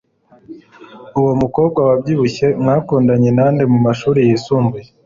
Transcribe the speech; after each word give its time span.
uwo 1.19 1.31
mukobwa 1.41 1.79
wabyibushye 1.87 2.47
mwakundanye 2.61 3.29
nande 3.37 3.63
mumashuri 3.71 4.19
yisumbuye 4.27 4.87